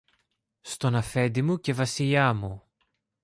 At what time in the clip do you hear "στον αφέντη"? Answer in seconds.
0.61-1.41